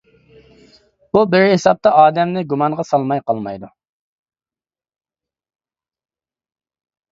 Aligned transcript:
بۇ 1.17 1.21
بىر 1.33 1.45
ھېسابتا 1.51 1.91
ئادەمنى 1.97 2.43
گۇمانغا 2.55 2.87
سالماي 2.93 3.23
قالمايدۇ. 3.29 3.71